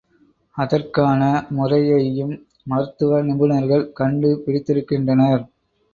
[0.57, 1.19] அதற்கான
[1.49, 2.33] முறையையும்
[2.67, 5.43] மருத்துவ நிபுணர்கள் கண்டு பிடித்திருக்கின்றனர்.